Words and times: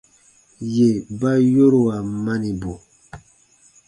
Yè 0.75 0.89
ba 1.19 1.31
yoruan 1.53 2.05
manibu. 2.23 2.73